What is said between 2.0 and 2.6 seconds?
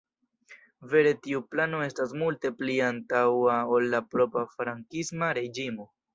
multe